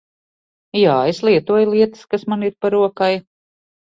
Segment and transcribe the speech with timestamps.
[0.79, 3.13] Jā, es lietoju lietas kas man ir pa rokai.